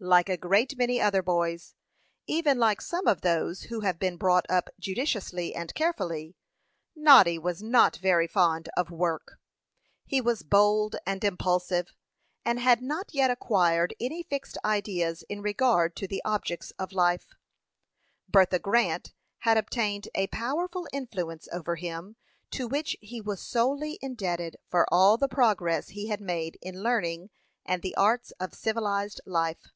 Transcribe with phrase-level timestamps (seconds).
[0.00, 1.74] Like a great many other boys,
[2.28, 6.36] even like some of those who have been brought up judiciously and carefully,
[6.94, 9.40] Noddy was not very fond of work.
[10.06, 11.96] He was bold and impulsive,
[12.44, 17.34] and had not yet acquired any fixed ideas in regard to the objects of life.
[18.28, 22.14] Bertha Grant had obtained a powerful influence over him,
[22.52, 27.30] to which he was solely indebted for all the progress he had made in learning
[27.66, 29.72] and the arts of civilized life.